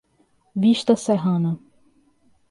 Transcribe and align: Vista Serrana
Vista 0.63 0.95
Serrana 0.97 1.59